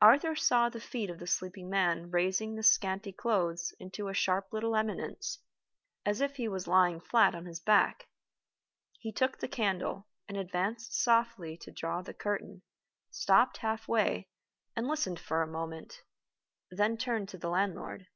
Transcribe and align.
Arthur 0.00 0.36
saw 0.36 0.68
the 0.68 0.78
feet 0.78 1.10
of 1.10 1.18
the 1.18 1.26
sleeping 1.26 1.68
man 1.68 2.08
raising 2.12 2.54
the 2.54 2.62
scanty 2.62 3.10
clothes 3.12 3.74
into 3.80 4.06
a 4.06 4.14
sharp 4.14 4.52
little 4.52 4.76
eminence, 4.76 5.40
as 6.06 6.20
if 6.20 6.36
he 6.36 6.46
was 6.46 6.68
lying 6.68 7.00
flat 7.00 7.34
on 7.34 7.44
his 7.46 7.58
back. 7.58 8.06
He 9.00 9.10
took 9.10 9.40
the 9.40 9.48
candle, 9.48 10.06
and 10.28 10.36
advanced 10.36 10.94
softly 10.94 11.56
to 11.56 11.72
draw 11.72 12.02
the 12.02 12.14
curtain 12.14 12.62
stopped 13.10 13.56
half 13.56 13.88
way, 13.88 14.28
and 14.76 14.86
listened 14.86 15.18
for 15.18 15.42
a 15.42 15.46
moment 15.48 16.04
then 16.70 16.96
turned 16.96 17.28
to 17.30 17.36
the 17.38 17.50
landlord. 17.50 18.06